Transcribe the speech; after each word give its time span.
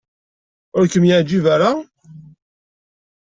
Ur 0.77 0.85
kem-yeɛjib 0.91 1.45
ara? 1.55 1.71